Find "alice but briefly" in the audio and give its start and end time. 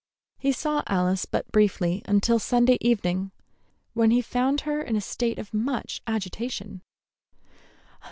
0.87-2.01